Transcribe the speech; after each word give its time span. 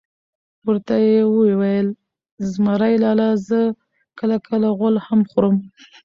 ورته 0.65 0.93
وئې 1.35 1.53
ویل: 1.59 1.87
زمرى 2.51 2.93
لالا 3.03 3.29
زه 3.47 3.61
کله 4.19 4.37
کله 4.47 4.67
غول 4.77 4.95
هم 5.07 5.19
خورم. 5.29 5.55